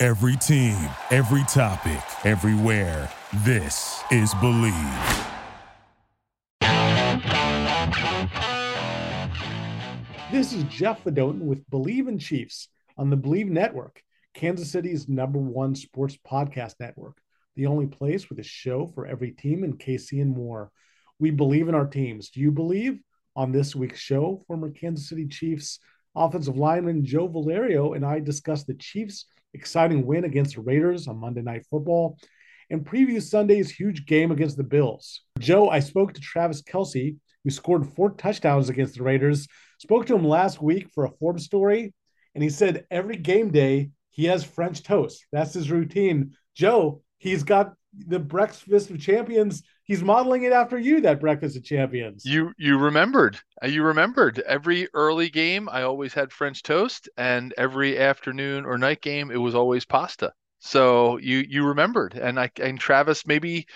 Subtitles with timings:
[0.00, 0.76] Every team,
[1.10, 3.10] every topic, everywhere.
[3.44, 5.26] This is Bleav.
[10.30, 14.00] This is Jeff Fedotin with Bleav in Chiefs on the Bleav Network,
[14.34, 17.16] Kansas City's number one sports podcast network,
[17.56, 20.70] the only place with a show for every team in KC and more.
[21.18, 22.30] We believe in our teams.
[22.30, 23.00] Do you believe?
[23.34, 25.80] On this week's show, former Kansas City Chiefs
[26.14, 31.18] offensive lineman Joe Valerio and I discuss the Chiefs' exciting win against the Raiders on
[31.18, 32.18] Monday Night Football
[32.70, 35.22] and preview Sunday's huge game against the Bills.
[35.38, 39.46] Joe, I spoke to Travis Kelce, who scored four touchdowns against the Raiders.
[39.78, 41.94] Spoke to him last week for a Forbes story,
[42.34, 45.24] and he said every game day he has French toast.
[45.32, 46.32] That's his routine.
[46.54, 49.62] Joe, he's got the breakfast of champions.
[49.88, 51.00] He's modeling it after you.
[51.00, 52.24] That breakfast of champions.
[52.24, 53.40] You you remembered.
[53.62, 55.68] Uh, you remembered every early game.
[55.68, 60.32] I always had French toast, and every afternoon or night game, it was always pasta.
[60.58, 63.66] So you you remembered, and I and Travis maybe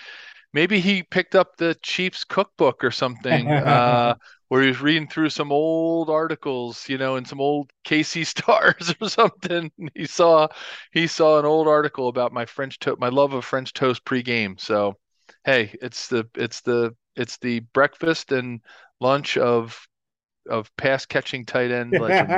[0.52, 3.50] maybe he picked up the Chiefs cookbook or something.
[3.62, 4.14] uh,
[4.48, 8.94] where he was reading through some old articles, you know, and some old KC stars
[9.00, 9.72] or something.
[9.94, 10.48] He saw
[10.92, 14.60] he saw an old article about my French toast, my love of French toast pregame.
[14.60, 14.98] So,
[15.44, 18.60] hey, it's the it's the it's the breakfast and
[19.00, 19.86] lunch of
[20.48, 22.30] of pass catching tight end legends.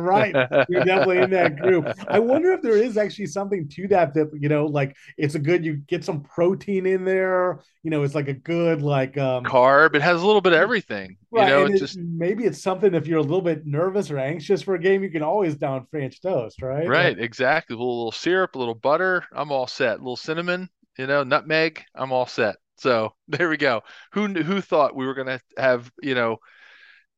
[0.00, 0.34] right.
[0.68, 1.86] You're definitely in that group.
[2.08, 5.38] I wonder if there is actually something to that that you know, like it's a
[5.38, 9.44] good you get some protein in there, you know, it's like a good like um
[9.44, 9.94] carb.
[9.94, 11.16] It has a little bit of everything.
[11.30, 11.48] Right.
[11.48, 14.18] You know, it, it just maybe it's something if you're a little bit nervous or
[14.18, 16.86] anxious for a game, you can always down French toast, right?
[16.86, 17.74] Right, like, exactly.
[17.74, 19.96] A little, little syrup, a little butter, I'm all set.
[19.96, 22.56] A little cinnamon, you know, nutmeg, I'm all set.
[22.76, 23.82] So there we go.
[24.12, 26.38] Who who thought we were gonna have, you know,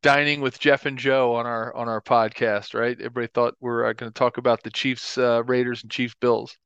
[0.04, 2.96] dining with Jeff and Joe on our on our podcast, right?
[2.96, 6.14] Everybody thought we are uh, going to talk about the Chiefs, uh, Raiders, and Chiefs
[6.20, 6.56] Bills.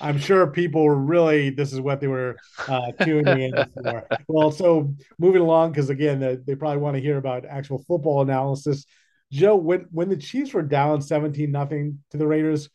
[0.00, 4.06] I'm sure people were really this is what they were uh, tuning in for.
[4.26, 8.22] Well, so moving along because again they, they probably want to hear about actual football
[8.22, 8.86] analysis.
[9.30, 12.70] Joe, when when the Chiefs were down 17 nothing to the Raiders,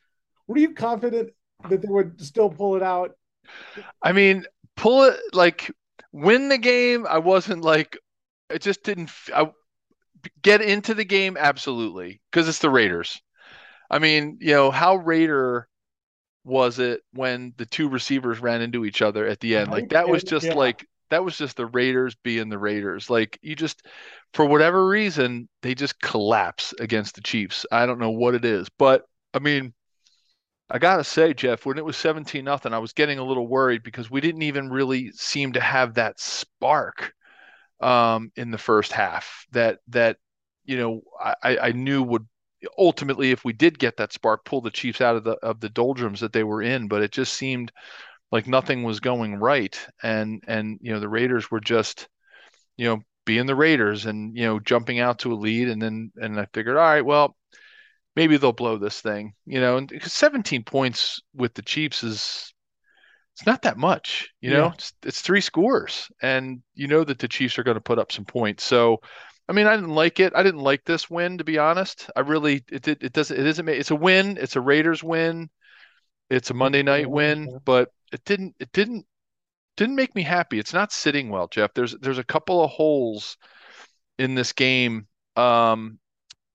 [0.47, 1.31] were you confident
[1.69, 3.11] that they would still pull it out?
[4.01, 4.45] I mean,
[4.75, 5.71] pull it like
[6.11, 7.05] win the game.
[7.09, 7.97] I wasn't like
[8.49, 9.11] it just didn't.
[9.33, 9.51] I
[10.41, 13.21] get into the game absolutely because it's the Raiders.
[13.89, 15.67] I mean, you know, how Raider
[16.45, 19.71] was it when the two receivers ran into each other at the end?
[19.71, 20.53] Like that was just yeah.
[20.53, 23.09] like that was just the Raiders being the Raiders.
[23.09, 23.85] Like you just
[24.33, 27.65] for whatever reason, they just collapse against the Chiefs.
[27.71, 29.73] I don't know what it is, but I mean,
[30.69, 33.83] I gotta say, Jeff, when it was 17 nothing, I was getting a little worried
[33.83, 37.13] because we didn't even really seem to have that spark
[37.81, 40.17] um, in the first half that that
[40.65, 42.27] you know I, I knew would
[42.77, 45.69] ultimately, if we did get that spark, pull the Chiefs out of the of the
[45.69, 46.87] doldrums that they were in.
[46.87, 47.71] But it just seemed
[48.31, 52.07] like nothing was going right, and and you know the Raiders were just
[52.77, 56.11] you know being the Raiders and you know jumping out to a lead, and then
[56.17, 57.35] and I figured, all right, well
[58.15, 62.53] maybe they'll blow this thing, you know, and 17 points with the Chiefs is
[63.33, 64.65] it's not that much, you know.
[64.65, 64.73] Yeah.
[64.73, 68.11] It's, it's three scores, and you know that the Chiefs are going to put up
[68.11, 68.63] some points.
[68.63, 69.01] So,
[69.49, 70.33] I mean, I didn't like it.
[70.35, 72.11] I didn't like this win, to be honest.
[72.15, 74.37] I really it it, it doesn't it isn't it's a win.
[74.39, 75.49] It's a Raiders win.
[76.29, 79.05] It's a Monday night win, but it didn't it didn't
[79.77, 80.59] didn't make me happy.
[80.59, 81.73] It's not sitting well, Jeff.
[81.73, 83.37] There's there's a couple of holes
[84.19, 85.97] in this game, um,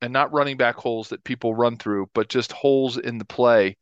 [0.00, 3.76] and not running back holes that people run through, but just holes in the play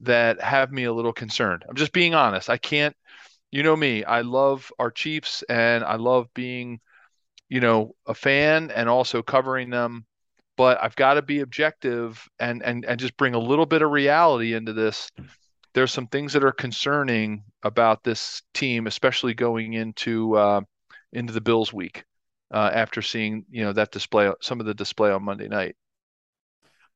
[0.00, 1.64] that have me a little concerned.
[1.68, 2.50] I'm just being honest.
[2.50, 2.94] I can't,
[3.50, 6.80] you know me, I love our Chiefs and I love being,
[7.48, 10.06] you know, a fan and also covering them.
[10.56, 13.90] But I've got to be objective and and and just bring a little bit of
[13.90, 15.08] reality into this.
[15.72, 20.60] There's some things that are concerning about this team, especially going into uh,
[21.12, 22.04] into the Bills week
[22.52, 25.74] uh, after seeing you know that display, some of the display on Monday night.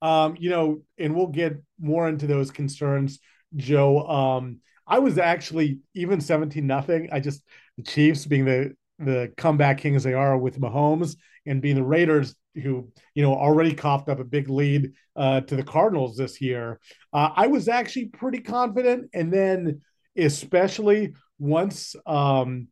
[0.03, 3.19] Um, you know, and we'll get more into those concerns,
[3.55, 4.07] Joe.
[4.07, 7.09] Um, I was actually even 17 nothing.
[7.11, 7.43] I just
[7.77, 11.85] the Chiefs being the the comeback king as they are with Mahomes and being the
[11.85, 16.41] Raiders who you know already coughed up a big lead uh, to the Cardinals this
[16.41, 16.81] year.
[17.13, 19.83] Uh, I was actually pretty confident, and then
[20.17, 22.69] especially once um,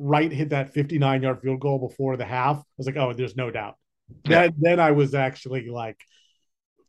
[0.00, 3.36] Wright hit that 59 yard field goal before the half, I was like, oh, there's
[3.36, 3.76] no doubt.
[4.24, 4.42] Yeah.
[4.42, 5.98] Then, then I was actually like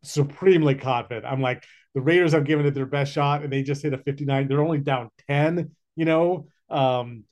[0.04, 1.26] supremely confident.
[1.26, 1.64] I'm like,
[1.94, 4.48] the Raiders have given it their best shot, and they just hit a 59.
[4.48, 5.72] They're only down 10.
[5.98, 7.26] You know, um,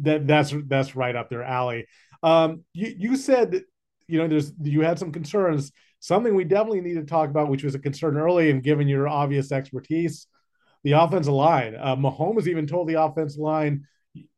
[0.00, 1.86] that that's that's right up their alley.
[2.22, 3.62] Um, you you said
[4.06, 5.72] you know there's you had some concerns.
[6.00, 9.08] Something we definitely need to talk about, which was a concern early, and given your
[9.08, 10.26] obvious expertise,
[10.84, 11.76] the offensive line.
[11.76, 13.86] Uh, Mahomes even told the offensive line,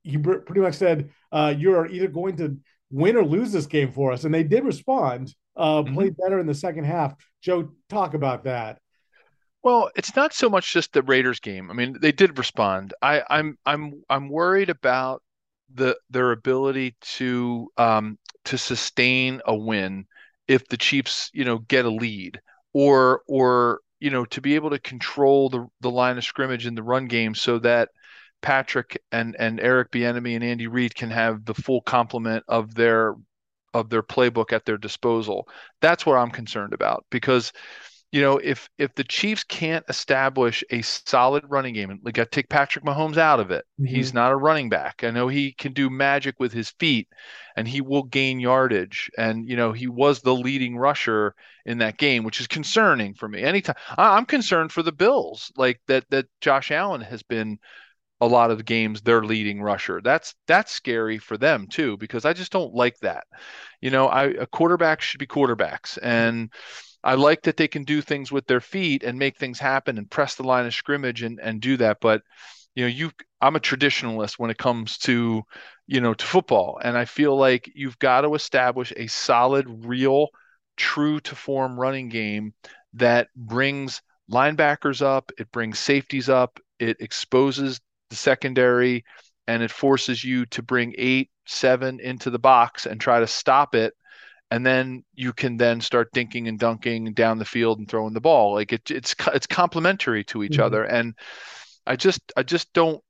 [0.03, 2.57] he pretty much said, uh, "You're either going to
[2.91, 5.35] win or lose this game for us," and they did respond.
[5.57, 5.95] Uh, mm-hmm.
[5.95, 7.15] Played better in the second half.
[7.41, 8.79] Joe, talk about that.
[9.63, 11.71] Well, it's not so much just the Raiders game.
[11.71, 12.93] I mean, they did respond.
[13.01, 15.23] I, I'm I'm I'm worried about
[15.73, 20.07] the their ability to um, to sustain a win
[20.49, 22.41] if the Chiefs, you know, get a lead
[22.75, 26.75] or or you know to be able to control the the line of scrimmage in
[26.75, 27.89] the run game so that
[28.45, 33.15] Patrick and and Eric Bieniemy and Andy Reid can have the full complement of their
[33.73, 35.49] of their playbook at their disposal.
[35.81, 37.53] That's what I'm concerned about because
[38.13, 42.49] you know, if if the Chiefs can't establish a solid running game, like I take
[42.49, 43.93] Patrick Mahomes out of it, mm-hmm.
[43.93, 45.03] he's not a running back.
[45.03, 47.09] I know he can do magic with his feet,
[47.57, 49.11] and he will gain yardage.
[49.19, 51.35] And you know, he was the leading rusher
[51.67, 53.43] in that game, which is concerning for me.
[53.43, 57.59] Anytime I'm concerned for the Bills, like that that Josh Allen has been
[58.25, 60.01] a lot of games their leading rusher.
[60.03, 63.25] That's that's scary for them too because I just don't like that.
[63.81, 66.53] You know, I a quarterback should be quarterbacks and.
[67.07, 70.11] I like that they can do things with their feet and make things happen and
[70.11, 71.99] press the line of scrimmage and, and do that.
[72.01, 72.23] But
[72.75, 73.11] you know, you
[73.41, 75.43] I'm a traditionalist when it comes to,
[75.87, 76.81] you know, to football.
[76.83, 80.29] And I feel like you've got to establish a solid, real,
[80.77, 82.55] true to form running game
[82.95, 87.81] that brings linebackers up, it brings safeties up, it exposes
[88.15, 89.05] the secondary,
[89.47, 93.75] and it forces you to bring eight, seven into the box and try to stop
[93.75, 93.95] it.
[94.51, 98.21] And then you can then start dinking and dunking down the field and throwing the
[98.21, 98.55] ball.
[98.55, 100.63] Like it, it's it's complementary to each mm-hmm.
[100.63, 100.85] other.
[100.85, 101.15] And
[101.87, 103.03] i just i just don't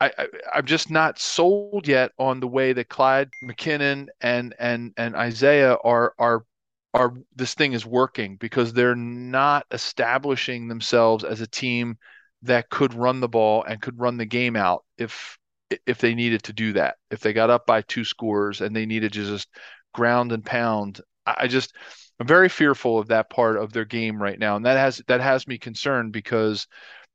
[0.00, 0.10] I,
[0.54, 5.14] I am just not sold yet on the way that Clyde McKinnon and and and
[5.14, 6.44] Isiah are are
[6.92, 11.96] are this thing is working because they're not establishing themselves as a team
[12.44, 15.38] that could run the ball and could run the game out if
[15.86, 16.96] if they needed to do that.
[17.10, 19.48] If they got up by two scores and they needed to just
[19.92, 21.00] ground and pound.
[21.26, 21.74] I just
[22.20, 25.20] I'm very fearful of that part of their game right now, and that has that
[25.20, 26.66] has me concerned because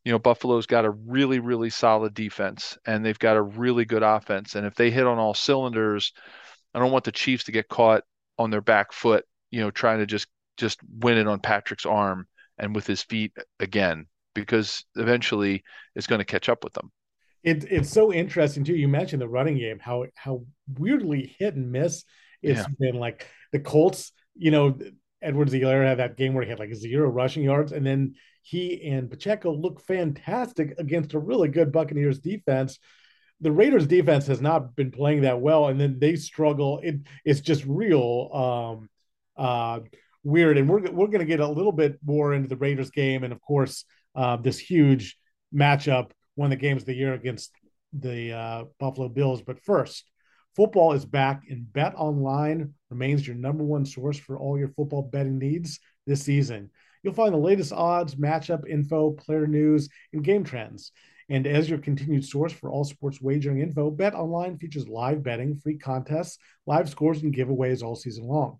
[0.03, 4.03] you know Buffalo's got a really really solid defense and they've got a really good
[4.03, 6.11] offense, and if they hit on all cylinders,
[6.73, 8.03] I don't want the Chiefs to get caught
[8.39, 10.27] on their back foot, you know, trying to just
[10.57, 12.27] just win it on Patrick's arm
[12.57, 15.63] and with his feet again because eventually
[15.95, 16.91] it's going to catch up with them.
[17.43, 18.75] It, it's so interesting too.
[18.75, 22.03] You mentioned the running game, how how weirdly hit and miss
[22.41, 22.65] it's yeah.
[22.79, 24.77] been like the Colts, you know,
[25.21, 29.09] Edwards-Helaire had that game where he had like zero rushing yards, and then he and
[29.09, 32.79] Pacheco look fantastic against a really good Buccaneers defense.
[33.41, 36.79] The Raiders defense has not been playing that well, and then they struggle.
[36.83, 38.89] It, it's just real um,
[39.37, 39.81] uh,
[40.23, 40.57] weird.
[40.57, 43.33] And we're we're going to get a little bit more into the Raiders game, and
[43.33, 43.83] of course,
[44.15, 45.17] uh, this huge
[45.53, 47.51] matchup, one of the games of the year against
[47.93, 49.41] the uh, Buffalo Bills.
[49.41, 50.05] But first,
[50.55, 55.03] Football is back, and Bet Online remains your number one source for all your football
[55.03, 56.69] betting needs this season.
[57.01, 60.91] You'll find the latest odds, matchup info, player news, and game trends.
[61.29, 65.55] And as your continued source for all sports wagering info, Bet Online features live betting,
[65.55, 68.59] free contests, live scores, and giveaways all season long.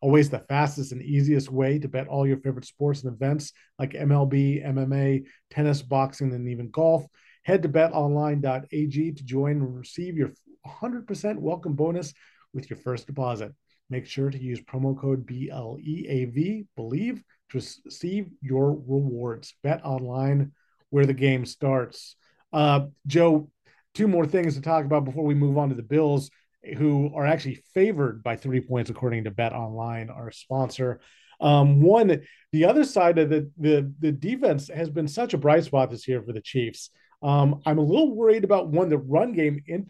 [0.00, 3.92] Always the fastest and easiest way to bet all your favorite sports and events like
[3.92, 7.04] MLB, MMA, tennis, boxing, and even golf.
[7.42, 10.32] Head to betonline.ag to join and receive your
[10.66, 12.14] 100% welcome bonus
[12.54, 13.52] with your first deposit.
[13.90, 19.54] Make sure to use promo code BLEAV, believe, to receive your rewards.
[19.62, 20.52] Bet online
[20.90, 22.16] where the game starts.
[22.52, 23.50] Uh, Joe,
[23.94, 26.30] two more things to talk about before we move on to the Bills,
[26.76, 31.00] who are actually favored by three points according to Bet Online, our sponsor.
[31.40, 35.64] Um, one, the other side of the, the the defense has been such a bright
[35.64, 36.90] spot this year for the Chiefs.
[37.22, 39.88] Um, I'm a little worried about one the run game in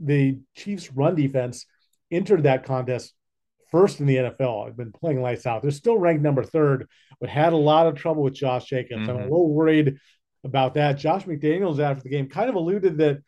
[0.00, 1.66] the Chiefs' run defense
[2.10, 3.14] entered that contest
[3.70, 4.66] first in the NFL.
[4.66, 5.62] I've been playing lights out.
[5.62, 6.88] They're still ranked number third,
[7.20, 9.02] but had a lot of trouble with Josh Jacobs.
[9.02, 9.10] Mm-hmm.
[9.10, 9.30] I'm a mm-hmm.
[9.30, 9.96] little worried
[10.44, 10.98] about that.
[10.98, 13.22] Josh McDaniels after the game kind of alluded that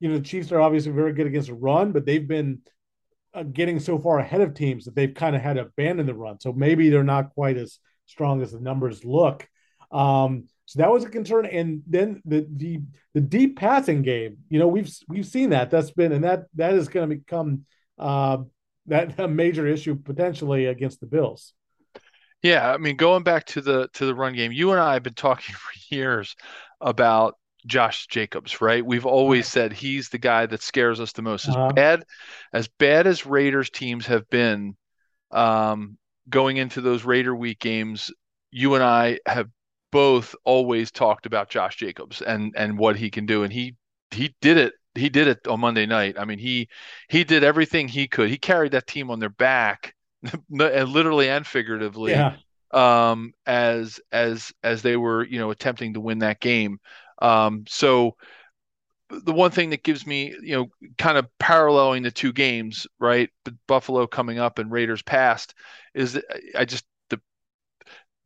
[0.00, 2.60] you know, the Chiefs are obviously very good against the run, but they've been
[3.34, 6.14] uh, getting so far ahead of teams that they've kind of had to abandon the
[6.14, 6.40] run.
[6.40, 9.48] So maybe they're not quite as strong as the numbers look.
[9.90, 11.46] Um, so that was a concern.
[11.46, 12.80] And then the the
[13.14, 15.70] the deep passing game, you know, we've we've seen that.
[15.70, 17.64] That's been and that that is going to become
[17.98, 18.38] uh,
[18.86, 21.52] that a major issue potentially against the Bills.
[22.42, 25.02] Yeah, I mean, going back to the to the run game, you and I have
[25.02, 26.34] been talking for years
[26.80, 27.36] about
[27.66, 28.84] Josh Jacobs, right?
[28.84, 31.48] We've always said he's the guy that scares us the most.
[31.48, 31.72] As uh-huh.
[31.72, 32.04] bad
[32.52, 34.76] as bad as Raiders teams have been
[35.30, 38.10] um, going into those Raider week games,
[38.50, 39.48] you and I have
[39.92, 43.76] both always talked about Josh Jacobs and and what he can do, and he
[44.10, 44.74] he did it.
[44.94, 46.16] He did it on Monday night.
[46.18, 46.68] I mean, he
[47.08, 48.30] he did everything he could.
[48.30, 49.94] He carried that team on their back,
[50.50, 52.36] literally and figuratively, yeah.
[52.72, 56.78] um, as as as they were you know attempting to win that game.
[57.20, 58.16] Um, so
[59.08, 63.30] the one thing that gives me, you know, kind of paralleling the two games, right?
[63.68, 65.54] Buffalo coming up and Raiders past,
[65.94, 66.24] is that
[66.56, 67.20] I just the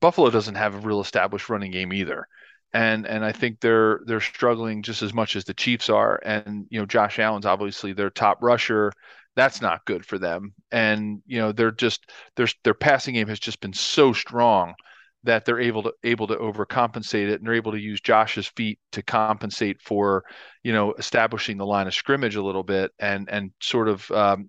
[0.01, 2.27] Buffalo doesn't have a real established running game either.
[2.73, 6.21] And and I think they're they're struggling just as much as the Chiefs are.
[6.25, 8.93] And you know, Josh Allen's obviously their top rusher.
[9.37, 10.55] That's not good for them.
[10.71, 14.75] And you know, they're just their their passing game has just been so strong
[15.25, 18.79] that they're able to able to overcompensate it and they're able to use Josh's feet
[18.93, 20.25] to compensate for,
[20.63, 24.49] you know, establishing the line of scrimmage a little bit and and sort of um,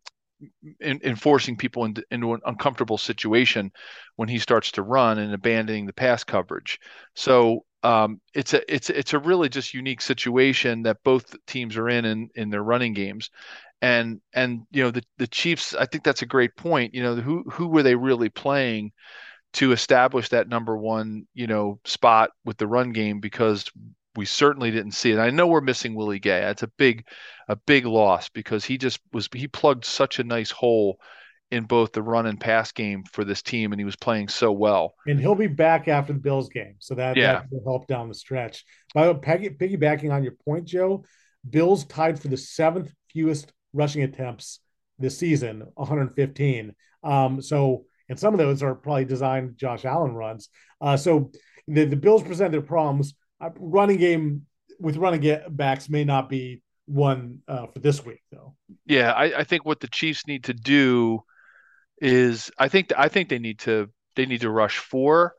[0.79, 3.71] in, enforcing people into, into, an uncomfortable situation
[4.15, 6.79] when he starts to run and abandoning the pass coverage.
[7.15, 11.89] So um, it's a it's it's a really just unique situation that both teams are
[11.89, 13.29] in in, in their running games.
[13.81, 16.93] And and you know the the Chiefs, I think that's a great point.
[16.93, 18.91] You know who who were they really playing
[19.53, 23.70] to establish that number one you know spot with the run game because
[24.15, 25.20] we certainly didn't see it.
[25.20, 26.41] I know we're missing Willie Gay.
[26.41, 27.05] That's a big,
[27.48, 31.00] a big loss because he just was he plugged such a nice hole
[31.50, 34.51] in both the run and pass game for this team, and he was playing so
[34.51, 34.96] well.
[35.05, 37.34] And he'll be back after the Bills game, so that yeah.
[37.34, 38.65] that will help down the stretch.
[38.93, 41.03] By the way, piggybacking on your point, Joe,
[41.50, 44.60] Bills tied for the seventh fewest rushing attempts
[45.00, 46.74] this season, 115.
[47.03, 50.50] Um, so, and some of those are probably designed Josh Allen runs.
[50.82, 51.32] Uh, so
[51.70, 53.13] the, the Bills present their problems
[53.58, 54.46] running game
[54.82, 58.53] with running backs may not be one uh, for this week, though.
[58.86, 61.24] Yeah, I, I, think what the Chiefs need to do
[62.01, 65.34] is I think I think they need to they need to rush four,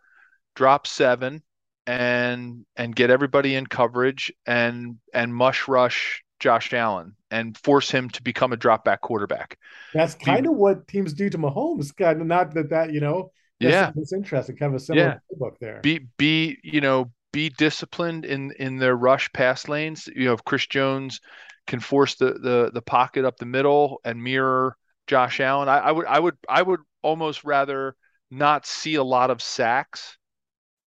[0.57, 1.43] drop seven,
[1.87, 8.11] and and get everybody in coverage and and mush rush Josh Allen and force him
[8.11, 9.57] to become a drop back quarterback.
[9.95, 11.97] That's kind of what teams do to Mahomes.
[11.97, 13.31] Kind of not that that you know.
[13.61, 14.57] yeah, it's interesting.
[14.57, 15.37] Kind of a similar yeah.
[15.39, 15.81] book there.
[15.83, 20.09] Be be you know be disciplined in in their rush pass lanes.
[20.15, 21.21] You know, if Chris Jones
[21.69, 25.93] can force the the the pocket up the middle and mirror Josh Allen, I, I
[25.93, 27.95] would I would I would almost rather
[28.33, 30.19] not see a lot of sacks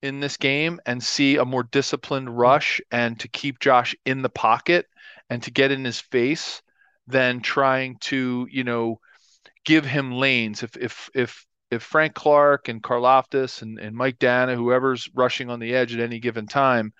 [0.01, 2.37] in this game and see a more disciplined mm-hmm.
[2.37, 4.85] rush and to keep Josh in the pocket
[5.29, 6.61] and to get in his face
[7.07, 8.99] than trying to, you know,
[9.65, 10.63] give him lanes.
[10.63, 15.59] If if if if Frank Clark and Karlaftis and, and Mike Danna, whoever's rushing on
[15.59, 16.93] the edge at any given time,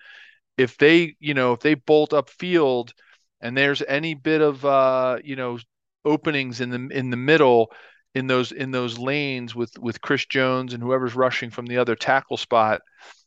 [0.58, 2.92] if they, you know, if they bolt up field
[3.40, 5.58] and there's any bit of uh, you know,
[6.04, 7.70] openings in the in the middle
[8.14, 11.94] in those in those lanes with with Chris Jones and whoever's rushing from the other
[11.94, 12.80] tackle spot,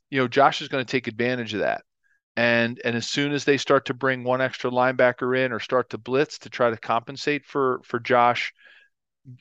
[0.10, 1.82] you know, Josh is going to take advantage of that.
[2.40, 5.90] And and as soon as they start to bring one extra linebacker in or start
[5.90, 8.54] to blitz to try to compensate for for Josh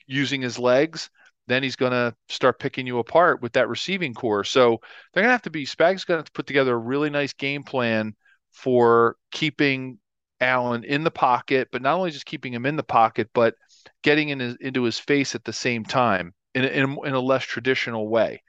[0.08, 1.08] using his legs,
[1.46, 4.42] then he's going to start picking you apart with that receiving corps.
[4.42, 4.80] So
[5.12, 7.62] they're going to have to be Spag's going to put together a really nice game
[7.62, 8.16] plan
[8.50, 10.00] for keeping
[10.40, 13.54] Allen in the pocket, but not only just keeping him in the pocket, but
[14.02, 17.14] getting in his, into his face at the same time in a, in, a, in
[17.14, 18.42] a less traditional way,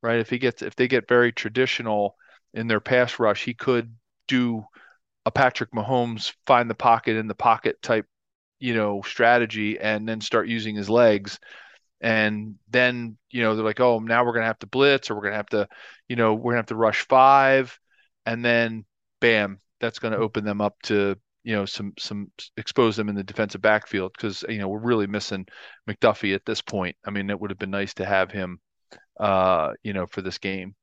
[0.00, 0.20] right?
[0.20, 2.14] If he gets if they get very traditional
[2.54, 3.94] in their pass rush, he could
[4.28, 4.64] do
[5.26, 8.06] a Patrick Mahomes find the pocket in the pocket type,
[8.60, 11.38] you know, strategy, and then start using his legs.
[12.00, 15.22] And then you know they're like oh now we're gonna have to blitz or we're
[15.22, 15.68] gonna have to
[16.08, 17.78] you know we're gonna have to rush five.
[18.26, 18.84] And then
[19.20, 23.24] bam that's gonna open them up to you know some some expose them in the
[23.24, 25.46] defensive backfield because you know we're really missing
[25.88, 26.96] McDuffie at this point.
[27.04, 28.60] I mean it would have been nice to have him
[29.18, 30.74] uh you know for this game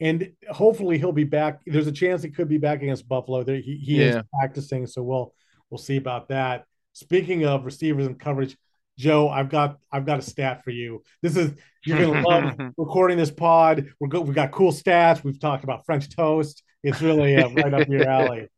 [0.00, 3.56] and hopefully he'll be back there's a chance he could be back against Buffalo there
[3.56, 4.18] he, he yeah.
[4.18, 5.34] is practicing so we'll
[5.70, 8.56] we'll see about that speaking of receivers and coverage
[8.96, 11.02] Joe, I've got I've got a stat for you.
[11.20, 11.52] This is
[11.84, 13.88] you're gonna love recording this pod.
[13.98, 14.24] We're good.
[14.24, 15.24] We've got cool stats.
[15.24, 16.62] We've talked about French toast.
[16.84, 18.48] It's really uh, right up your alley.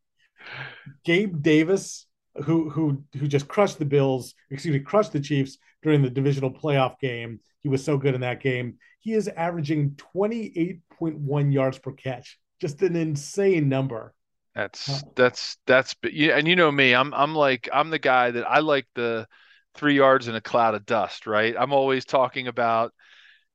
[1.05, 2.07] Gabe Davis
[2.45, 6.51] who who who just crushed the Bills, excuse me, crushed the Chiefs during the divisional
[6.51, 7.39] playoff game.
[7.63, 8.75] He was so good in that game.
[8.99, 12.41] He is averaging 28.1 yards per catch.
[12.61, 14.13] Just an insane number.
[14.57, 18.49] That's that's that's yeah, and you know me, I'm I'm like I'm the guy that
[18.49, 19.29] I like the
[19.75, 21.55] three yards in a cloud of dust, right?
[21.57, 22.93] I'm always talking about,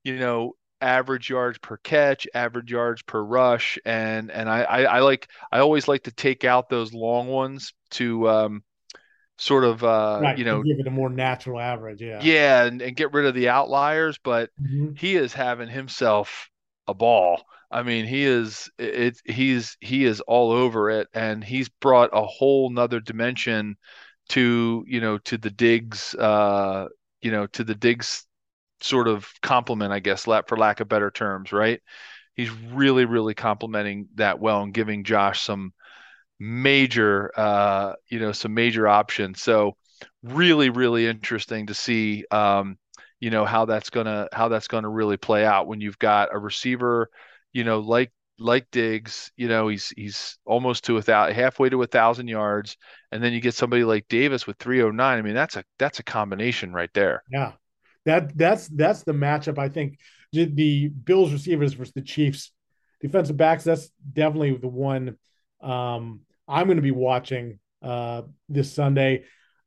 [0.04, 5.00] you know, average yards per catch, average yards per rush, and and I I, I
[5.00, 8.64] like I always like to take out those long ones to um,
[9.42, 12.82] sort of uh, right, you know give it a more natural average, yeah, yeah, and,
[12.82, 14.18] and get rid of the outliers.
[14.24, 14.96] But Mhm.
[14.96, 16.50] he is having himself
[16.88, 17.44] a ball.
[17.70, 19.20] I mean, he is it.
[19.26, 23.78] He's he is all over it, and he's brought a whole nother dimension
[24.30, 26.88] to you know to the Diggs uh
[27.22, 28.26] you know to the Diggs
[28.82, 31.82] sort of compliment i guess for lack of better terms right
[32.36, 35.74] he's really really complimenting that well and giving josh some
[36.44, 39.76] major uh you know some major options so
[40.24, 42.78] really really interesting to see um
[43.20, 46.40] you know how that's gonna how that's gonna really play out when you've got a
[46.40, 47.12] receiver
[47.54, 51.84] you know like like Diggs, you know, he's he's almost to a thousand, halfway to
[51.84, 52.76] a thousand yards,
[53.12, 55.18] and then you get somebody like Davis with 309.
[55.18, 57.24] I mean, that's a that's a combination right there.
[57.32, 57.54] Yeah,
[58.06, 59.58] that that's that's the matchup.
[59.60, 60.00] I think
[60.34, 62.52] the, the Bills receivers versus the Chiefs
[63.00, 63.64] defensive backs.
[63.64, 65.18] That's definitely the one
[65.62, 66.22] um,
[66.52, 69.24] I'm going to be watching uh, this Sunday.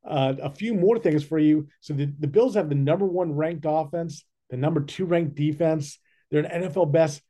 [0.07, 1.67] Uh, a few more things for you.
[1.81, 5.97] So the, the Bills have the number one ranked offense, the number two ranked defense.
[6.29, 7.23] They're an NFL best.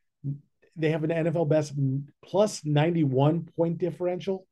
[0.75, 1.73] They have an NFL best
[2.21, 4.45] plus 91 point differential.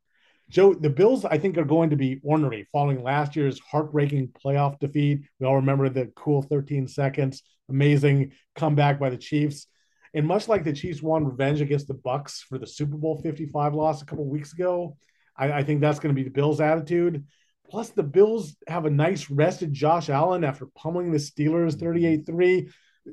[0.49, 4.79] Joe, the Bills, I think, are going to be ornery following last year's heartbreaking playoff
[4.79, 5.21] defeat.
[5.39, 9.67] We all remember the cool 13 seconds, amazing comeback by the Chiefs.
[10.13, 13.73] And much like the Chiefs won revenge against the Bucs for the Super Bowl 55
[13.73, 14.95] loss a couple weeks ago,
[15.35, 17.25] I, I think that's going to be the Bills' attitude.
[17.69, 22.69] Plus, the Bills have a nice rested Josh Allen after pummeling the Steelers 38 3.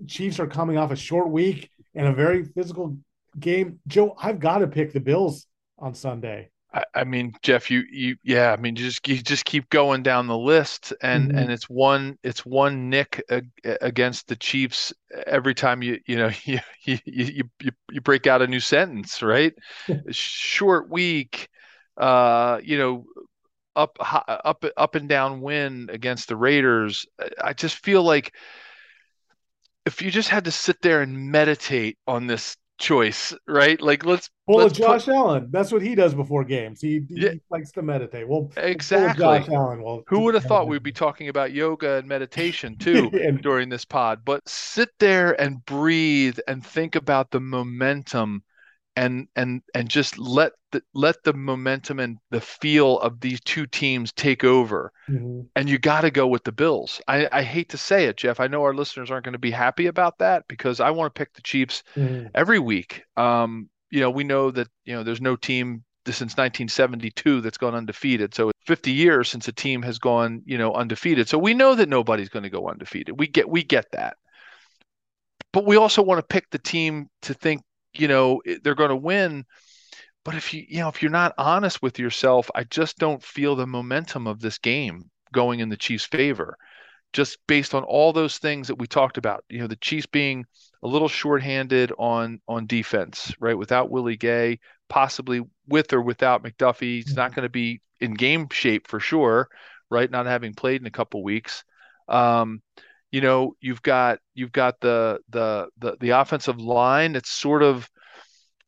[0.07, 2.99] Chiefs are coming off a short week and a very physical
[3.39, 3.81] game.
[3.87, 5.47] Joe, I've got to pick the Bills
[5.79, 6.51] on Sunday.
[6.73, 10.03] I, I mean, Jeff, you you yeah, I mean, you just you just keep going
[10.03, 11.35] down the list, and Mhm.
[11.35, 14.93] and it's one it's one nick ag- against the Chiefs
[15.27, 19.23] every time you you know you you you you, you break out a new sentence,
[19.23, 19.53] right?
[20.11, 21.49] Short week,
[21.97, 23.05] uh, you know,
[23.77, 27.07] up up up and down win against the Raiders.
[27.43, 28.33] I just feel like
[29.87, 33.81] if you just had to sit there and meditate on this choice, right?
[33.81, 35.49] Like let's Pull let's put- Josh Allen.
[35.53, 36.81] That's what he does before games.
[36.81, 37.35] He, he Yeah.
[37.51, 38.27] likes to meditate.
[38.29, 39.23] Well, exactly.
[39.23, 39.83] Josh Allen.
[39.83, 43.69] Well, Who would have thought we'd be talking about yoga and meditation too And- during
[43.69, 44.23] this pod?
[44.25, 48.43] But sit there and breathe and think about the momentum
[48.97, 53.67] and and and just let the let the momentum and the feel of these two
[53.67, 54.93] teams take over.
[55.09, 55.49] Mhm.
[55.57, 57.01] And you got to go with the Bills.
[57.09, 58.41] I, I hate to say it, Jeff.
[58.41, 61.19] I know our listeners aren't going to be happy about that because I want to
[61.19, 62.31] pick the Chiefs Mhm.
[62.35, 63.03] every week.
[63.17, 67.75] Um, you know, we know that you know there's no team since 1972 that's gone
[67.75, 68.35] undefeated.
[68.35, 71.29] So 50 years since a team has gone, you know, undefeated.
[71.29, 73.19] So we know that nobody's going to go undefeated.
[73.19, 74.17] We get we get that.
[75.53, 77.63] But we also want to pick the team to think,
[77.95, 79.45] you know, they're going to win.
[80.25, 83.57] But if you, you know, if you're not honest with yourself, I just don't feel
[83.57, 86.57] the momentum of this game going in the Chiefs' favor.
[87.13, 90.45] Just based on all those things that we talked about, you know, the Chiefs being
[90.83, 93.59] a little shorthanded on on defense, right?
[93.59, 98.49] Without Willie Gay, possibly with or without McDuffie, he's not going to be in game
[98.51, 99.49] shape for sure,
[99.91, 100.11] right?
[100.11, 101.65] Not having played in a couple weeks.
[102.09, 102.63] Um,
[103.11, 107.17] you know, you've got you've got the the the the offensive line.
[107.17, 107.89] It's sort of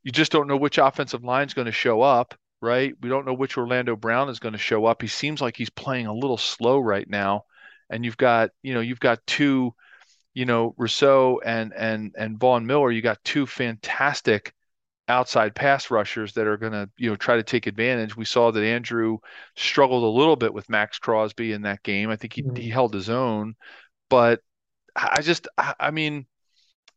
[0.03, 2.95] you just don't know which offensive line is going to show up, right?
[3.01, 5.03] We don't know which Orlando Brown is going to show up.
[5.03, 7.45] He seems like he's playing a little slow right now,
[7.91, 9.75] and you've got you know you've got two
[10.35, 14.55] you know, Rousseau and and and Von Miller, you got two fantastic
[15.09, 18.17] outside pass rushers that are going to, you know, try to take advantage.
[18.17, 19.19] We saw that Andrew
[19.57, 22.11] struggled a little bit with Maxx Crosby in that game.
[22.11, 22.59] I think he Mhm.
[22.59, 23.57] he held his own,
[24.11, 24.41] but
[24.97, 26.27] I just I, I mean,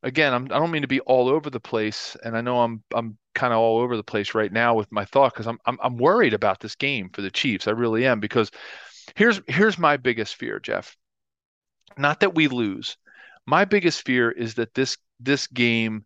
[0.04, 2.84] again, I'm I don't mean to be all over the place, and I know I'm
[2.94, 5.78] I'm kind of all over the place right now with my thought because I'm, I'm
[5.84, 7.68] I'm worried about this game for the Chiefs.
[7.68, 8.52] I really am because
[9.16, 10.96] here's here's my biggest fear, Jeff.
[11.98, 12.98] Not that we lose.
[13.46, 16.06] My biggest fear is that this this game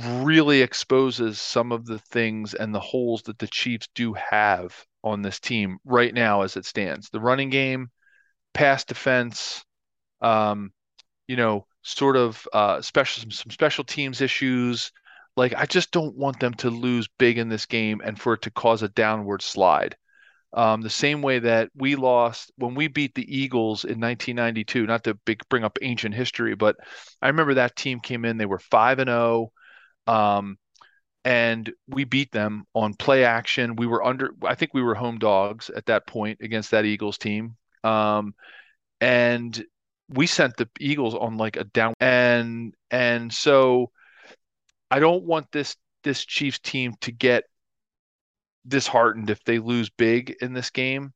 [0.00, 5.22] really exposes some of the things and the holes that the Chiefs do have on
[5.22, 7.10] this team right now as it stands.
[7.10, 7.90] The running game,
[8.54, 9.64] pass defense,
[10.22, 10.72] um,
[11.28, 14.92] you know, sort of uh, special some special teams issues.
[15.36, 18.42] Like I just don't want them to lose big in this game and for it
[18.42, 19.96] to cause a downward slide.
[20.54, 24.86] Um, the same way that we lost when we beat the Eagles in 1992.
[24.86, 26.76] Not to big, bring up ancient history, but
[27.22, 28.36] I remember that team came in.
[28.36, 29.52] They were five and zero,
[30.06, 30.58] oh, um,
[31.24, 33.76] and we beat them on play action.
[33.76, 34.34] We were under.
[34.44, 38.34] I think we were home dogs at that point against that Eagles team, um,
[39.00, 39.64] and
[40.14, 41.94] we sent the Eagles on like a down.
[42.00, 43.90] And and so
[44.90, 47.44] I don't want this this Chiefs team to get
[48.66, 51.12] disheartened if they lose big in this game,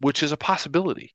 [0.00, 1.12] which is a possibility.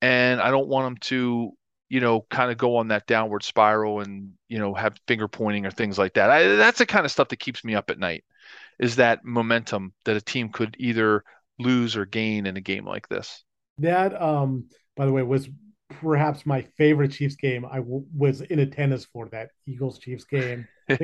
[0.00, 1.52] And I don't want them to,
[1.88, 5.66] you know, kind of go on that downward spiral and, you know, have finger pointing
[5.66, 6.30] or things like that.
[6.30, 8.24] I, that's the kind of stuff that keeps me up at night
[8.78, 11.22] is that momentum that a team could either
[11.58, 13.44] lose or gain in a game like this.
[13.78, 15.48] That, um, by the way, was
[16.00, 17.64] perhaps my favorite Chiefs game.
[17.64, 20.66] I w- was in attendance for that Eagles Chiefs game.
[20.88, 20.96] I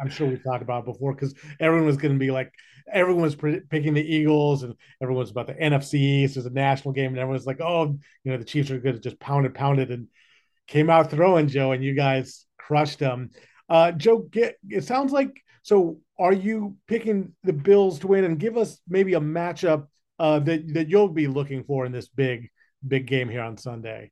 [0.00, 2.52] am sure we've talked about before because everyone was going to be like,
[2.92, 6.50] everyone was pre- picking the Eagles and everyone was about the NFC East as a
[6.50, 7.10] national game.
[7.10, 9.80] And everyone's like, oh, you know, the Chiefs are good to just pound it, pound
[9.80, 9.90] it.
[9.90, 10.08] And
[10.66, 13.30] came out throwing, Joe, and you guys crushed them.
[13.68, 15.98] Uh, Joe, get, it sounds like so.
[16.18, 18.24] Are you picking the Bills to win?
[18.24, 19.86] And give us maybe a matchup
[20.18, 22.48] uh, that that you'll be looking for in this big
[22.86, 24.10] big game here on Sunday.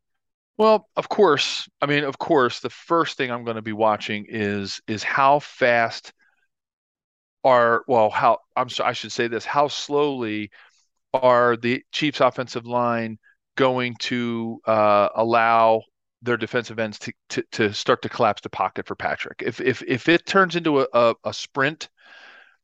[0.57, 1.69] Well, of course.
[1.81, 5.39] I mean, of course, the first thing I'm going to be watching is is how
[5.41, 6.13] fast
[7.45, 10.51] are well, how I'm sorry, I should say this, how slowly
[11.15, 13.19] are the Chiefs offensive line
[13.57, 15.83] going to uh, allow
[16.23, 19.43] their defensive ends to, to, to start to collapse the pocket for Patrick.
[19.47, 21.89] If if if it turns into a, a, a sprint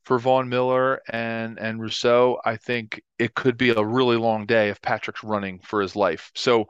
[0.04, 4.70] for Von Miller and and Rousseau, I think it could be a really long day
[4.70, 6.30] if Patrick's running for his life.
[6.34, 6.68] So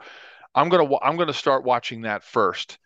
[0.55, 2.79] I'm gonna I'm gonna start watching that first,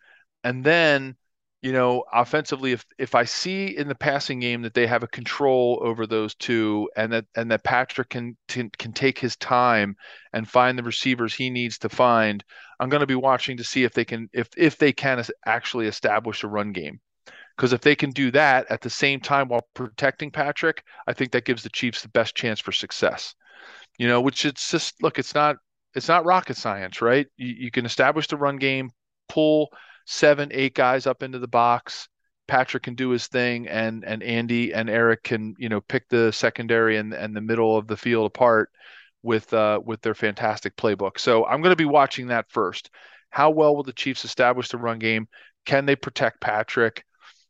[0.43, 1.15] and then
[1.61, 5.07] you know offensively if if I see in the passing game that they have a
[5.07, 9.95] control over those two and that and that Patrick can can, can take his time
[10.33, 12.43] and find the receivers he needs to find,
[12.79, 15.87] I'm going to be watching to see if they can if if they can actually
[15.87, 16.99] establish a run game.
[17.55, 21.31] Because if they can do that at the same time while protecting Patrick, I think
[21.31, 23.33] that gives the Chiefs the best chance for success.
[23.97, 25.55] You know, which it's just look, it's not
[25.95, 27.27] it's not rocket science, right?
[27.37, 28.91] You, you can establish the run game,
[29.29, 29.69] pull
[30.05, 32.07] seven, eight guys up into the box.
[32.47, 36.31] Patrick can do his thing, and and Andy and Eric can you know pick the
[36.31, 38.69] secondary and and the middle of the field apart
[39.23, 41.19] with uh, with their fantastic playbook.
[41.19, 42.91] So I'm going to be watching that first.
[43.31, 45.27] How well will the Chiefs establish the run game?
[45.65, 47.03] Can they protect Patrick?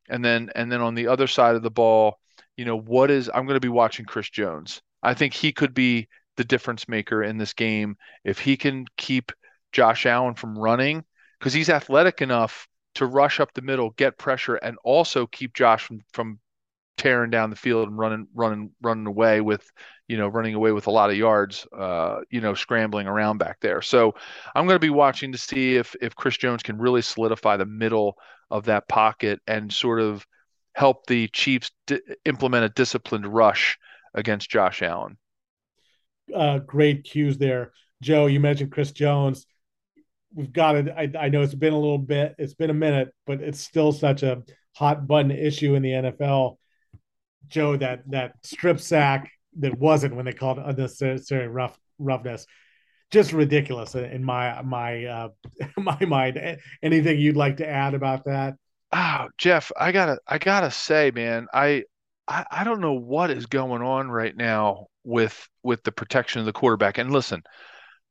[0.08, 2.20] And then and then on the other side of the ball,
[2.56, 4.82] you know what is I'm going to be watching Chris Jones.
[5.04, 7.98] I think he could be the difference maker in this game.
[8.24, 9.32] If he can keep
[9.72, 11.04] Josh Allen from running,
[11.40, 15.86] because he's athletic enough to rush up the middle, get pressure, and also keep Josh
[15.86, 16.40] from from
[16.98, 19.70] tearing down the field and running running running away with
[20.08, 23.58] you know running away with a lot of yards uh you know scrambling around back
[23.60, 24.16] there so
[24.56, 27.66] i'm going to be watching to see if if chris jones can really solidify the
[27.66, 28.16] middle
[28.50, 30.26] of that pocket and sort of
[30.74, 33.78] help the chiefs d- implement a disciplined rush
[34.14, 35.18] against josh allen
[36.34, 37.72] uh, great cues there.
[38.02, 39.46] Joe, you mentioned Chris Jones.
[40.34, 40.90] We've got it.
[40.96, 43.92] I, I know it's been a little bit, it's been a minute, but it's still
[43.92, 44.44] such a
[44.76, 46.58] hot button issue in the NFL.
[47.48, 52.46] Joe, that that strip sack that wasn't when they called unnecessary rough roughness,
[53.12, 55.30] just ridiculous in my my uh,
[55.78, 56.60] my mind.
[56.84, 58.56] Anything you'd like to add about that?
[58.92, 61.84] Oh, Jeff, I gotta I gotta say, man, I
[62.28, 66.46] I, I don't know what is going on right now with with the protection of
[66.46, 66.98] the quarterback.
[66.98, 67.44] And listen,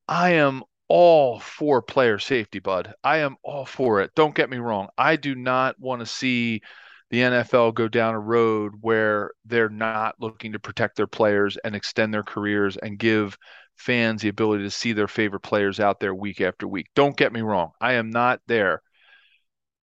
[0.09, 2.95] I am all for player safety, bud.
[3.03, 4.13] I am all for it.
[4.15, 4.89] Don't get me wrong.
[4.97, 6.63] I do not want to see
[7.11, 11.75] the NFL go down a road where they're not looking to protect their players and
[11.75, 13.37] extend their careers and give
[13.77, 16.87] fans the ability to see their favorite players out there week after week.
[16.95, 17.71] Don't get me wrong.
[17.81, 18.83] I am not there.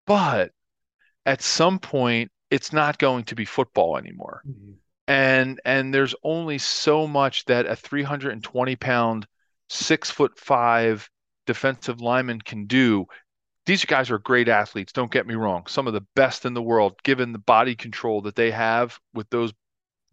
[0.06, 0.52] But
[1.26, 4.42] at some point, it's not going to be football anymore.
[4.48, 4.72] Mm-hmm.
[5.12, 9.28] And and there's only so much that a 320 pound,
[9.68, 11.10] six foot five
[11.46, 13.08] defensive lineman can do.
[13.66, 14.94] These guys are great athletes.
[14.94, 15.68] Don't get me wrong.
[15.68, 19.30] Some of the best in the world, given the body control that they have with
[19.30, 19.52] those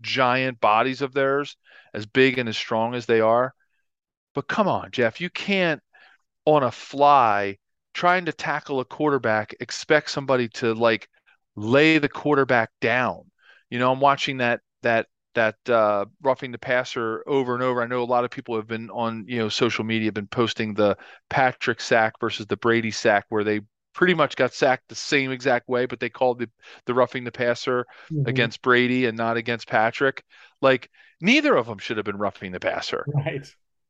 [0.00, 1.56] giant bodies of theirs,
[1.94, 3.54] as big and as strong as they are.
[4.34, 5.80] But come on, Jeff, you can't
[6.44, 7.58] on a fly
[7.94, 11.08] trying to tackle a quarterback expect somebody to like
[11.54, 13.30] lay the quarterback down.
[13.70, 17.82] You know, I'm watching that that that uh, roughing the passer over and over.
[17.82, 20.74] I know a lot of people have been on you know social media been posting
[20.74, 20.96] the
[21.30, 23.60] Patrick sack versus the Brady sack where they
[23.94, 26.50] pretty much got sacked the same exact way, but they called the
[26.86, 28.28] the roughing the passer mm-hmm.
[28.28, 30.24] against Brady and not against Patrick.
[30.60, 33.04] Like neither of them should have been roughing the passer.
[33.06, 33.46] Right.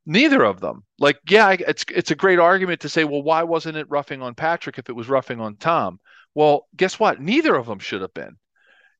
[0.06, 0.84] Neither of them.
[0.98, 4.34] Like, yeah, it's it's a great argument to say, well, why wasn't it roughing on
[4.34, 6.00] Patrick if it was roughing on Tom?
[6.34, 7.20] Well, guess what?
[7.20, 8.38] Neither of them should have been.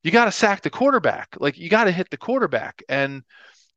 [0.03, 1.37] You got to sack the quarterback.
[1.39, 2.83] Like, you got to hit the quarterback.
[2.89, 3.23] And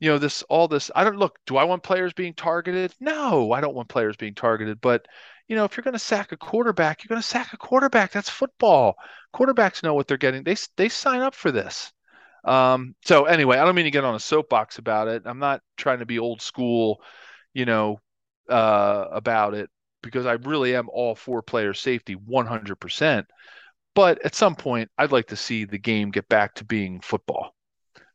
[0.02, 2.92] you know this all this i don't look do i want players being targeted?
[3.00, 4.82] No i don't want players being targeted.
[4.82, 5.08] But
[5.48, 8.12] you know if you're going to sack a quarterback you're going to sack a quarterback.
[8.12, 8.96] That's football.
[9.34, 10.44] Quarterbacks know what they're getting.
[10.44, 11.94] They they sign up for this.
[12.44, 15.22] Um, so anyway i don't mean to get on a soapbox about it.
[15.26, 17.02] I'm not trying to be old school
[17.54, 18.00] you know
[18.50, 19.70] uh, about it
[20.02, 23.26] because i really am all for player safety 100%
[23.96, 27.54] but at some point i'd like to see the game get back to being football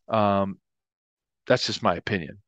[0.08, 0.58] um,
[1.46, 2.38] that's just my opinion.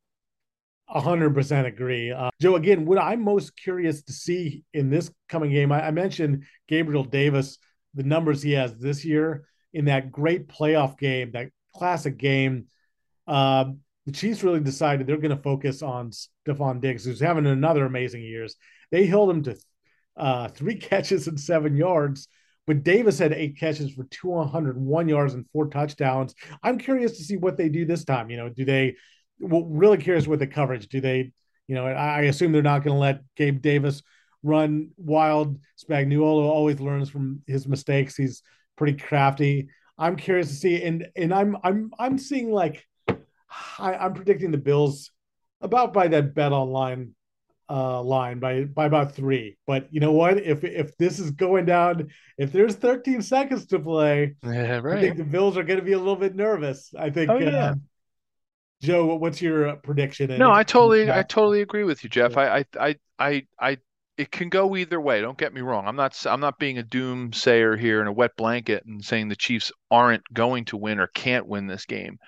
[0.91, 2.57] A hundred percent agree, uh, Joe.
[2.57, 7.05] Again, what I'm most curious to see in this coming game, I, I mentioned Gabriel
[7.05, 7.59] Davis,
[7.95, 12.67] the numbers he has this year in that great playoff game, that classic game.
[13.27, 13.73] Uh,
[14.07, 18.23] the Chiefs really decided they're going to focus on Stefon Diggs, who's having another amazing
[18.23, 18.57] years.
[18.91, 19.57] They held him to
[20.17, 22.29] uh, three catches and seven yards,
[22.69, 26.35] but Davis had eight catches for 201 yards and four touchdowns.
[26.63, 28.29] I'm curious to see what they do this time.
[28.29, 28.97] You know, do they?
[29.41, 30.87] Well, really curious with the coverage.
[30.89, 31.33] Do they?
[31.67, 34.03] You know, I assume they're not going to let Gabe Davis
[34.43, 35.59] run wild.
[35.83, 38.17] Spagnuolo always learns from his mistakes.
[38.17, 38.43] He's
[38.77, 39.69] pretty crafty.
[39.97, 44.59] I'm curious to see, and and I'm I'm I'm seeing like I, I'm predicting the
[44.59, 45.11] Bills
[45.63, 47.15] about by that bet online
[47.71, 49.57] uh, line by by about three.
[49.67, 50.39] But you know what?
[50.39, 54.99] If if this is going down, if there's 13 seconds to play, yeah, right.
[54.99, 56.93] I think the Bills are going to be a little bit nervous.
[56.99, 57.31] I think.
[57.31, 57.71] Oh, yeah.
[57.71, 57.75] Uh,
[58.81, 60.37] Joe, what's your uh, prediction?
[60.39, 62.37] No, I totally, I totally agree with you, Jeff.
[62.37, 63.79] I, I, I, I,
[64.17, 65.21] it can go either way.
[65.21, 65.87] Don't get me wrong.
[65.87, 69.37] I'm not, I'm not being a doomsayer here in a wet blanket and saying the
[69.37, 72.19] Chiefs aren't going to win or can't win this game.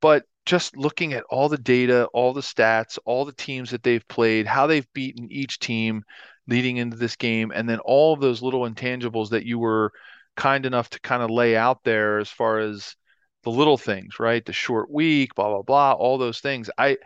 [0.00, 4.06] But just looking at all the data, all the stats, all the teams that they've
[4.08, 6.02] played, how they've beaten each team
[6.48, 9.92] leading into this game, and then all of those little intangibles that you were
[10.36, 12.96] kind enough to kind of lay out there as far as
[13.44, 14.44] the little things, right?
[14.44, 16.68] The short week, blah blah blah, all those things.
[16.76, 16.98] I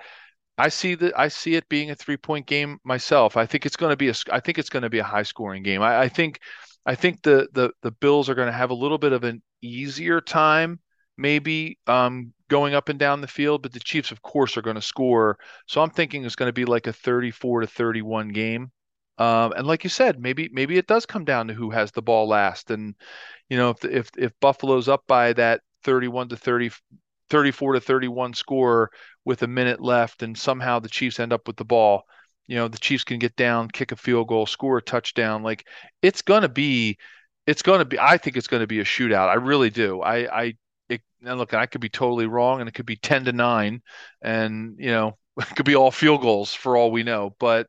[0.57, 3.37] I see that I see it being a three point game myself.
[3.37, 5.23] I think it's going to be a I think it's going to be a high
[5.23, 5.83] scoring game.
[5.83, 6.41] I, I think
[6.87, 9.43] I think the the the Bills are going to have a little bit of an
[9.61, 10.81] easier time
[11.17, 14.77] maybe um, going up and down the field, but the Chiefs, of course, are going
[14.77, 15.39] to score.
[15.67, 18.71] So I'm thinking it's going to be like a 34 to 31 game.
[19.17, 22.03] Um, and like you said, maybe maybe it does come down to who has the
[22.03, 22.71] ball last.
[22.71, 22.95] And
[23.49, 26.71] you know, if if if Buffalo's up by that 31 to 30,
[27.31, 28.91] 34 to 31 score
[29.25, 32.05] with a minute left, and somehow the Chiefs end up with the ball,
[32.49, 35.45] you know, the Chiefs can get down, kick a field goal, score a touchdown.
[35.45, 35.67] Like
[36.03, 36.99] it's going to be
[37.47, 40.01] it's going to be i think it's going to be a shootout i really do
[40.01, 40.55] i i
[41.27, 43.83] and look, I could be totally wrong, and it could be ten to nine,
[44.23, 47.35] and you know, it could be all field goals for all we know.
[47.39, 47.69] But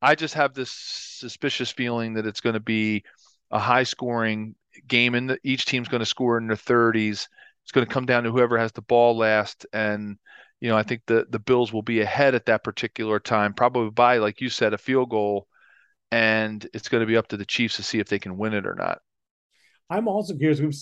[0.00, 3.04] I just have this suspicious feeling that it's going to be
[3.50, 4.54] a high scoring
[4.86, 7.28] game, and each team's going to score in their thirties.
[7.64, 10.18] It's going to come down to whoever has the ball last, and
[10.60, 13.90] you know, I think the the Bills will be ahead at that particular time, probably
[13.90, 15.46] by, like you said, a field goal,
[16.10, 18.54] and it's going to be up to the Chiefs to see if they can win
[18.54, 19.00] it or not.
[19.90, 20.60] I'm also curious.
[20.60, 20.74] We've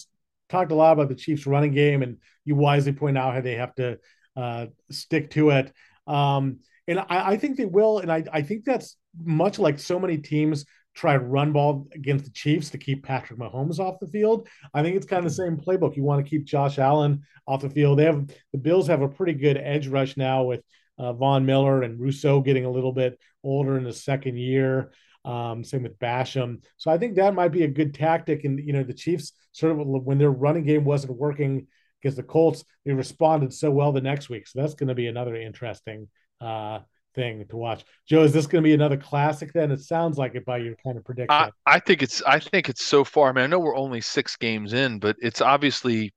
[0.49, 3.55] talked a lot about the Chiefs' running game, and you wisely point out how they
[3.55, 3.99] have to
[4.37, 5.73] uh, stick to it.
[6.07, 7.99] Um, and I, I, think they will.
[7.99, 12.25] And I, I think that's much like so many teams try to run ball against
[12.25, 14.49] the Chiefs to keep Patrick Mahomes off the field.
[14.73, 15.97] I think it's kind of the same playbook.
[15.97, 17.99] You want to keep Josh Allen off the field.
[17.99, 20.63] They have the Bills have a pretty good edge rush now with
[20.99, 24.93] uh, Von Miller and Rousseau getting a little bit older in the second year.
[25.27, 26.63] Um, same with Basham.
[26.77, 28.45] So I think that might be a good tactic.
[28.45, 31.67] And you know, the Chiefs sort of when their running game wasn't working
[32.01, 34.47] against the Colts, they responded so well the next week.
[34.47, 36.09] So that's going to be another interesting
[36.41, 36.79] uh,
[37.17, 37.85] thing to watch.
[38.09, 39.53] Joe, is this going to be another classic?
[39.53, 41.33] Then it sounds like it by your kind of prediction.
[41.33, 42.23] I, I think it's.
[42.23, 43.31] I think it's so far.
[43.31, 46.15] I mean, I know we're only six games in, but it's obviously,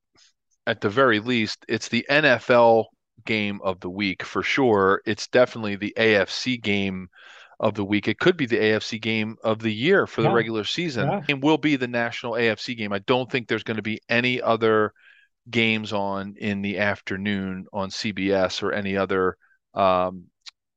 [0.67, 2.85] at the very least, it's the NFL
[3.25, 5.01] game of the week for sure.
[5.07, 7.09] It's definitely the AFC game
[7.59, 8.07] of the week.
[8.07, 11.07] It could be the AFC game of the year for the regular season.
[11.07, 11.21] Yeah.
[11.27, 12.93] It will be the national AFC game.
[12.93, 14.93] I don't think there's going to be any other
[15.49, 19.37] games on in the afternoon on CBS or any other
[19.73, 20.25] um,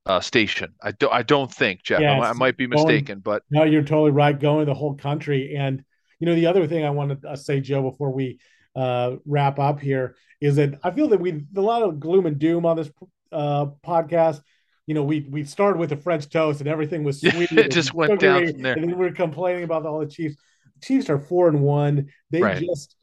[0.07, 0.75] uh, station.
[0.83, 1.13] I don't.
[1.13, 2.01] I don't think, Jeff.
[2.01, 4.39] Yeah, I, I, might be mistaken, going, but no, you're totally right.
[4.39, 5.85] Going the whole country, and
[6.19, 8.41] you know the other thing I want to uh, say, Joe, before we
[8.75, 12.39] uh, wrap up here, is that I feel that we a lot of gloom and
[12.39, 12.91] doom on this
[13.31, 14.43] uh, podcast
[14.87, 17.53] you know, we we started with the French toast and everything was sweet.
[17.53, 18.75] it just went down from there.
[18.75, 20.37] And then we are complaining about all the Chiefs.
[20.83, 22.09] Chiefs are four and one.
[22.31, 22.63] They Right.
[22.63, 22.97] just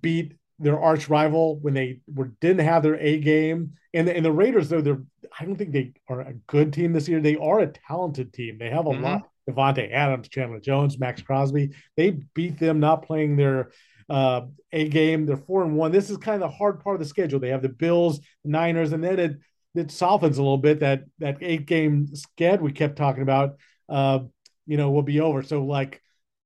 [0.00, 3.72] beat their arch rival when they were didn't have their A game.
[3.94, 5.02] And the, and the Raiders, though, they're
[5.38, 7.20] I don't think they are a good team this year.
[7.20, 8.58] They are a talented team.
[8.58, 9.02] They have a Mhm.
[9.02, 9.28] lot.
[9.48, 11.70] Davante Adams, Chandler Jones, Maxx Crosby.
[11.96, 13.70] They beat them not playing their
[14.08, 15.26] uh, A game.
[15.26, 15.90] They're four and one.
[15.90, 17.40] This is kind of the hard part of the schedule.
[17.40, 19.36] They have the Bills, Niners, and then it
[19.74, 20.80] it softens a little bit.
[20.80, 23.56] That that eight game sked we kept talking about,
[23.88, 24.20] uh,
[24.66, 25.42] you know, will be over.
[25.42, 26.02] So like,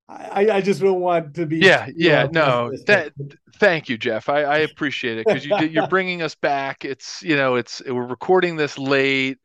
[0.09, 3.39] I I just don't want to be Yeah, yeah, no, pessimistic.
[3.59, 4.29] Thank you, Jeff.
[4.29, 6.85] I, I appreciate it because you you're bringing us back.
[6.85, 9.39] It's you know, it's we're recording this late,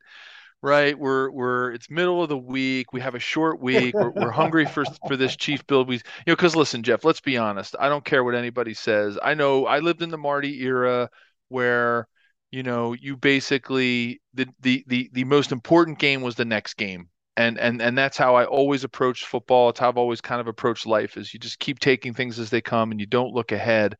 [0.62, 0.96] right?
[0.96, 2.92] We're we're it's middle of the week.
[2.92, 3.94] We have a short week.
[3.94, 5.88] We're, we're hungry for for this Chief build.
[5.88, 7.04] We you know, because listen, Jeff.
[7.04, 7.74] Let's be honest.
[7.80, 9.18] I don't care what anybody says.
[9.22, 11.10] I know I lived in the Marty era
[11.48, 12.06] where
[12.52, 17.08] you know you basically the the the the most important game was the next game.
[17.36, 19.70] And and and that's how I always approach football.
[19.70, 22.50] It's how I've always kind of approached life is you just keep taking things as
[22.50, 23.96] they come and you don't look ahead.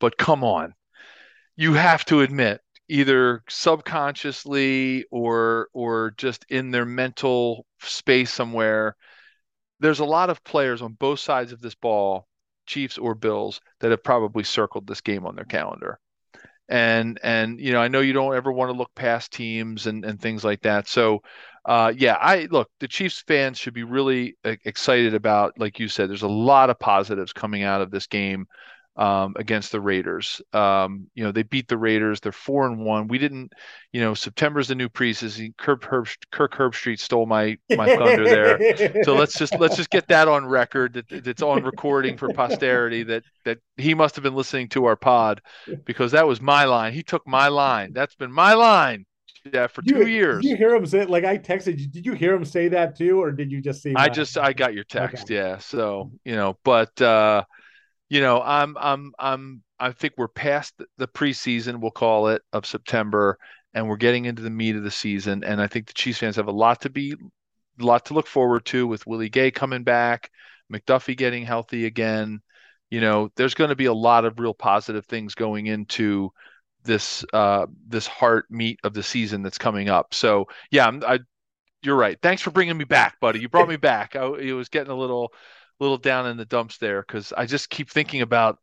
[0.00, 0.74] But come on.
[1.56, 8.96] You have to admit either subconsciously or or just in their mental space somewhere
[9.80, 12.26] there's a lot of players on both sides of this ball,
[12.66, 16.00] Chiefs or Bills, that have probably circled this game on their calendar.
[16.68, 20.04] And and you know, I know you don't ever want to look past teams and
[20.04, 20.88] and things like that.
[20.88, 21.20] So
[21.66, 26.08] uh yeah, I look, the Chiefs fans should be really excited about, like you said,
[26.10, 28.46] there's a lot of positives coming out of this game
[28.96, 30.40] um, against the Raiders.
[30.52, 32.20] Um, you know, they beat the Raiders.
[32.20, 33.08] They're four and one.
[33.08, 33.52] We didn't,
[33.92, 35.56] you know, September's the new preseason.
[35.56, 39.02] Kirk Herb, Kirk Herbstreit stole my my thunder there.
[39.04, 43.02] So let's just let's just get that on record that that's on recording for posterity
[43.04, 45.40] that that he must have been listening to our pod
[45.84, 46.92] because that was my line.
[46.92, 47.92] He took my line.
[47.92, 49.06] That's been my line.
[49.52, 50.42] Yeah, for You- two years.
[50.42, 51.88] Did you hear him say like I texted you?
[51.88, 53.92] Did you hear him say that too, or did you just see?
[53.94, 55.58] I just I got your text, yeah.
[55.58, 57.44] So, you know, but uh,
[58.08, 62.66] you know, I'm I'm I'm I think we're past the- preseason, we'll call it, of
[62.66, 63.38] September,
[63.72, 65.44] and we're getting into the meat of the season.
[65.44, 67.14] And I think the Chiefs fans have a lot to be
[67.80, 70.30] a lot to look forward to with Willie Gay coming back,
[70.72, 72.40] McDuffie getting healthy again.
[72.90, 76.30] You know, there's going to be a lot of real positive things going into
[76.84, 80.12] this uh this heart meat of the season that's coming up.
[80.12, 81.20] So, yeah, I'm, I
[81.82, 82.18] you're right.
[82.22, 83.40] Thanks for bringing me back, buddy.
[83.40, 84.16] You brought me back.
[84.16, 85.32] I it was getting a little,
[85.84, 88.58] little down in the dumps there because I just keep thinking about,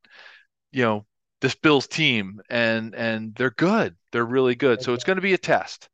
[0.71, 1.05] you know,
[1.39, 3.95] this Bills team and and they're good.
[4.11, 4.81] They're really good.
[4.81, 5.89] So it's going to be a test,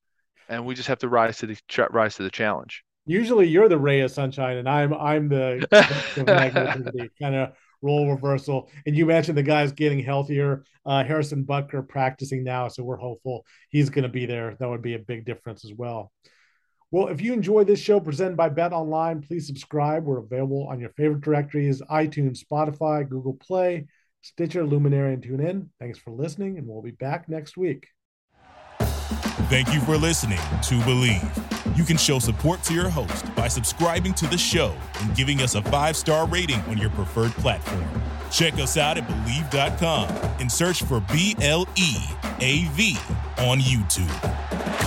[0.50, 2.84] and we just have to rise to the rise to the challenge.
[3.06, 8.70] Usually you're the ray of sunshine, and I'm I'm the kind of role reversal.
[8.86, 10.64] And you mentioned the guys getting healthier.
[10.86, 14.56] Uh, Harrison Butker practicing now, so we're hopeful he's going to be there.
[14.60, 16.12] That would be a big difference as well.
[16.90, 20.06] Well, if you enjoy this show presented by Bet Online, please subscribe.
[20.06, 23.88] We're available on your favorite directories iTunes, Spotify, Google Play,
[24.22, 25.68] Stitcher, Luminary, and TuneIn.
[25.80, 27.88] Thanks for listening, and we'll be back next week.
[29.50, 31.78] Thank you for listening to Bleav.
[31.78, 35.56] You can show support to your host by subscribing to the show and giving us
[35.56, 37.86] a five star rating on your preferred platform.
[38.32, 41.96] Check us out at Bleav.com and search for B L E
[42.40, 42.98] A V
[43.38, 44.87] on YouTube.